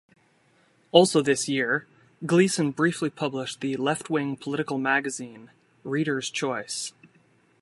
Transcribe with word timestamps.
Also 0.91 1.21
that 1.21 1.47
year, 1.47 1.85
Gleason 2.25 2.71
briefly 2.71 3.11
published 3.11 3.61
the 3.61 3.75
left-wing 3.77 4.35
political 4.35 4.79
magazine 4.79 5.51
"Reader's 5.83 6.31
Choice". 6.31 6.91